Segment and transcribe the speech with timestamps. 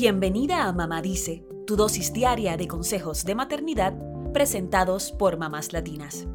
[0.00, 3.94] Bienvenida a Mamá Dice, tu dosis diaria de consejos de maternidad
[4.32, 6.28] presentados por mamás latinas.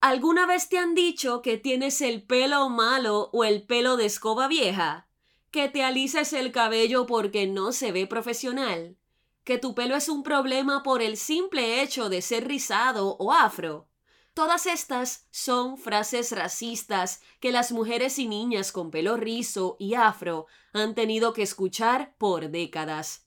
[0.00, 4.48] ¿Alguna vez te han dicho que tienes el pelo malo o el pelo de escoba
[4.48, 5.10] vieja?
[5.50, 8.96] ¿Que te alices el cabello porque no se ve profesional?
[9.44, 13.88] ¿Que tu pelo es un problema por el simple hecho de ser rizado o afro?
[14.34, 20.46] Todas estas son frases racistas que las mujeres y niñas con pelo rizo y afro
[20.72, 23.26] han tenido que escuchar por décadas.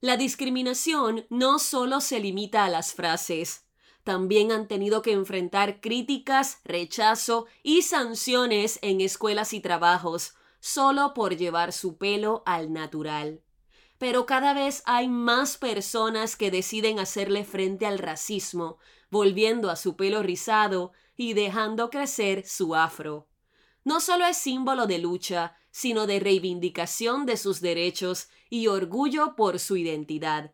[0.00, 3.66] La discriminación no solo se limita a las frases,
[4.02, 11.36] también han tenido que enfrentar críticas, rechazo y sanciones en escuelas y trabajos, solo por
[11.36, 13.42] llevar su pelo al natural.
[13.98, 18.78] Pero cada vez hay más personas que deciden hacerle frente al racismo,
[19.10, 23.28] volviendo a su pelo rizado y dejando crecer su afro.
[23.84, 29.58] No solo es símbolo de lucha, sino de reivindicación de sus derechos y orgullo por
[29.58, 30.52] su identidad.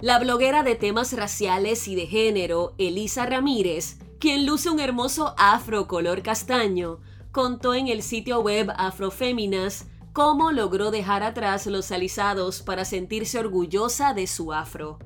[0.00, 5.86] La bloguera de temas raciales y de género, Elisa Ramírez, quien luce un hermoso afro
[5.86, 7.00] color castaño,
[7.32, 14.14] contó en el sitio web Afroféminas cómo logró dejar atrás los alisados para sentirse orgullosa
[14.14, 14.98] de su afro.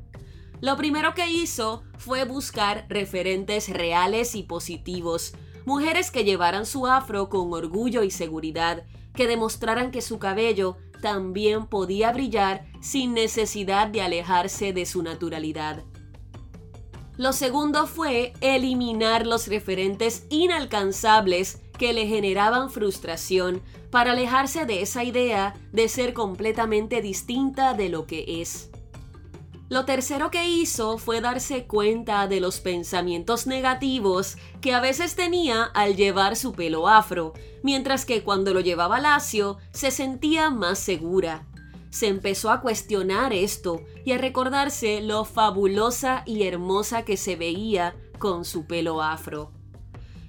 [0.60, 5.34] Lo primero que hizo fue buscar referentes reales y positivos,
[5.66, 11.66] mujeres que llevaran su afro con orgullo y seguridad, que demostraran que su cabello también
[11.66, 15.84] podía brillar sin necesidad de alejarse de su naturalidad.
[17.16, 25.05] Lo segundo fue eliminar los referentes inalcanzables que le generaban frustración para alejarse de esa
[25.05, 28.70] idea de ser completamente distinta de lo que es.
[29.70, 35.64] Lo tercero que hizo fue darse cuenta de los pensamientos negativos que a veces tenía
[35.64, 41.47] al llevar su pelo afro, mientras que cuando lo llevaba lacio se sentía más segura.
[41.91, 47.97] Se empezó a cuestionar esto y a recordarse lo fabulosa y hermosa que se veía
[48.19, 49.50] con su pelo afro.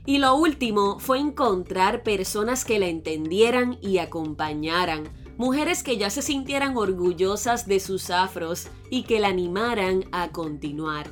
[0.06, 6.22] Y lo último fue encontrar personas que la entendieran y acompañaran, mujeres que ya se
[6.22, 11.10] sintieran orgullosas de sus afros y que la animaran a continuar.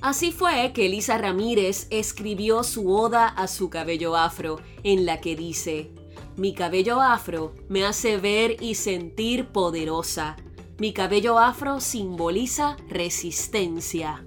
[0.00, 5.34] Así fue que Elisa Ramírez escribió su oda a su cabello afro, en la que
[5.34, 5.90] dice,
[6.36, 10.36] Mi cabello afro me hace ver y sentir poderosa.
[10.78, 14.24] Mi cabello afro simboliza resistencia.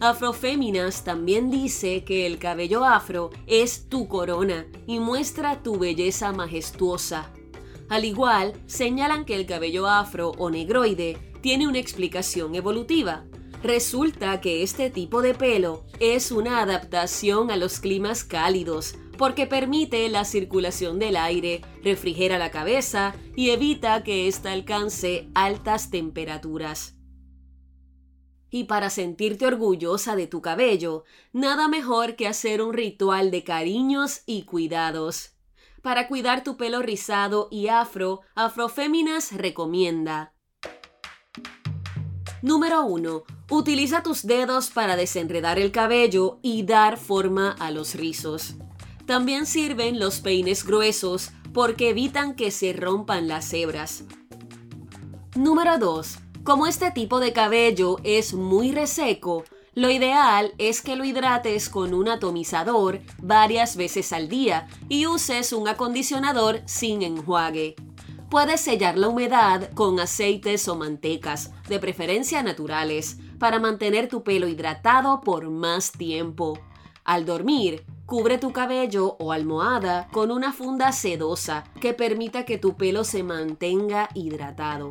[0.00, 7.30] Afroféminas también dice que el cabello afro es tu corona y muestra tu belleza majestuosa.
[7.88, 13.24] Al igual, señalan que el cabello afro o negroide tiene una explicación evolutiva.
[13.62, 20.08] Resulta que este tipo de pelo es una adaptación a los climas cálidos, porque permite
[20.08, 26.96] la circulación del aire, refrigera la cabeza y evita que ésta alcance altas temperaturas.
[28.54, 34.22] Y para sentirte orgullosa de tu cabello, nada mejor que hacer un ritual de cariños
[34.26, 35.32] y cuidados.
[35.82, 40.34] Para cuidar tu pelo rizado y afro, Afroféminas recomienda.
[42.42, 43.24] Número 1.
[43.50, 48.54] Utiliza tus dedos para desenredar el cabello y dar forma a los rizos.
[49.04, 54.04] También sirven los peines gruesos porque evitan que se rompan las hebras.
[55.34, 56.18] Número 2.
[56.44, 61.94] Como este tipo de cabello es muy reseco, lo ideal es que lo hidrates con
[61.94, 67.76] un atomizador varias veces al día y uses un acondicionador sin enjuague.
[68.28, 74.46] Puedes sellar la humedad con aceites o mantecas, de preferencia naturales, para mantener tu pelo
[74.46, 76.58] hidratado por más tiempo.
[77.04, 82.76] Al dormir, cubre tu cabello o almohada con una funda sedosa que permita que tu
[82.76, 84.90] pelo se mantenga hidratado.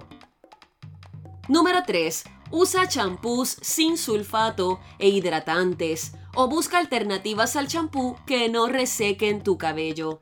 [1.49, 2.23] Número 3.
[2.51, 9.57] Usa champús sin sulfato e hidratantes o busca alternativas al champú que no resequen tu
[9.57, 10.19] cabello.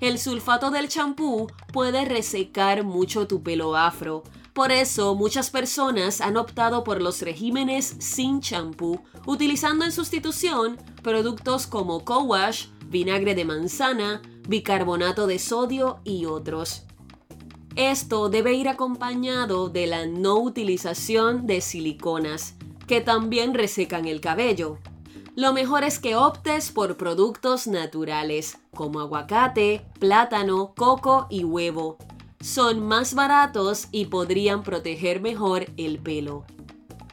[0.00, 4.22] El sulfato del champú puede resecar mucho tu pelo afro.
[4.54, 11.66] Por eso muchas personas han optado por los regímenes sin champú, utilizando en sustitución productos
[11.66, 16.86] como co-wash, vinagre de manzana, bicarbonato de sodio y otros.
[17.76, 22.54] Esto debe ir acompañado de la no utilización de siliconas,
[22.86, 24.78] que también resecan el cabello.
[25.34, 31.98] Lo mejor es que optes por productos naturales, como aguacate, plátano, coco y huevo.
[32.40, 36.46] Son más baratos y podrían proteger mejor el pelo.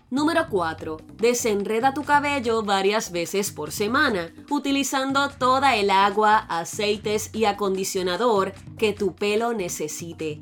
[0.10, 0.96] Número 4.
[1.18, 8.94] Desenreda tu cabello varias veces por semana, utilizando toda el agua, aceites y acondicionador que
[8.94, 10.42] tu pelo necesite.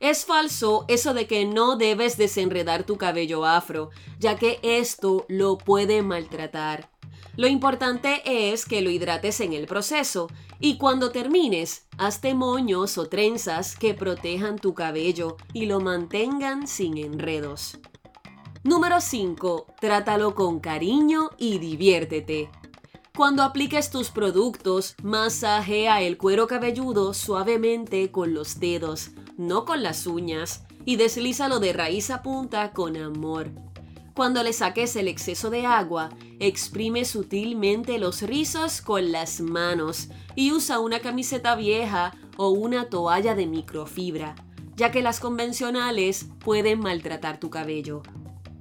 [0.00, 5.58] Es falso eso de que no debes desenredar tu cabello afro, ya que esto lo
[5.58, 6.90] puede maltratar.
[7.36, 13.08] Lo importante es que lo hidrates en el proceso y cuando termines, hazte moños o
[13.08, 17.78] trenzas que protejan tu cabello y lo mantengan sin enredos.
[18.62, 19.66] Número 5.
[19.80, 22.50] Trátalo con cariño y diviértete.
[23.16, 29.10] Cuando apliques tus productos, masajea el cuero cabelludo suavemente con los dedos,
[29.40, 33.50] no con las uñas, y deslízalo de raíz a punta con amor.
[34.14, 36.10] Cuando le saques el exceso de agua,
[36.40, 43.34] exprime sutilmente los rizos con las manos y usa una camiseta vieja o una toalla
[43.34, 44.34] de microfibra,
[44.76, 48.02] ya que las convencionales pueden maltratar tu cabello.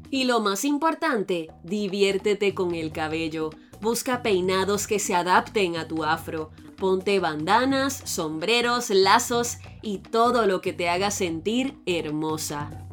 [0.09, 3.49] Y lo más importante, diviértete con el cabello.
[3.81, 6.51] Busca peinados que se adapten a tu afro.
[6.79, 12.85] Ponte bandanas, sombreros, lazos y todo lo que te haga sentir hermosa.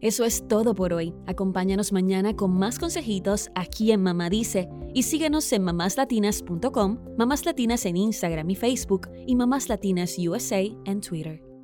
[0.00, 1.14] Eso es todo por hoy.
[1.26, 7.86] Acompáñanos mañana con más consejitos aquí en Mamá Dice y síguenos en mamáslatinas.com, Mamás Latinas
[7.86, 11.55] en Instagram y Facebook y Mamás Latinas USA en Twitter.